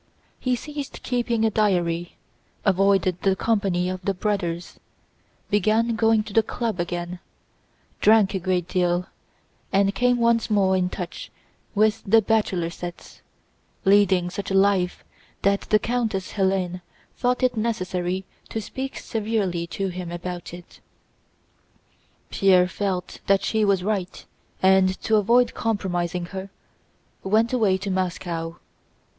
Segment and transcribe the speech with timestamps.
[0.39, 2.15] He ceased keeping a diary,
[2.65, 4.79] avoided the company of the Brothers,
[5.51, 7.19] began going to the club again,
[7.99, 9.05] drank a great deal,
[9.71, 11.29] and came once more in touch
[11.75, 13.21] with the bachelor sets,
[13.85, 15.03] leading such a life
[15.43, 16.81] that the Countess Hélène
[17.15, 20.79] thought it necessary to speak severely to him about it.
[22.31, 24.25] Pierre felt that she was right,
[24.63, 26.49] and to avoid compromising her
[27.23, 28.55] went away to Moscow.